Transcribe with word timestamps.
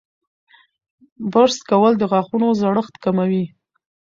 برس 1.33 1.57
کول 1.69 1.93
د 1.97 2.03
غاښونو 2.11 2.47
زړښت 2.61 2.93
کموي. 3.03 3.45